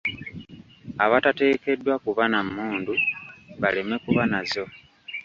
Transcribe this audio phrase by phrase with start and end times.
[1.03, 2.93] Abatateekeddwa kuba na mmundu
[3.61, 4.63] baleme kuba nazo.